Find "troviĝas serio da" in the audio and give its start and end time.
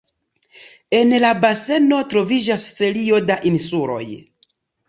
2.13-3.41